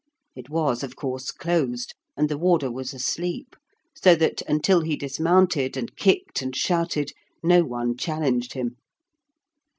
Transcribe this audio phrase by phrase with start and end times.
[0.35, 3.55] It was, of course, closed, and the warder was asleep;
[3.93, 7.11] so that, until he dismounted, and kicked and shouted,
[7.43, 8.77] no one challenged him.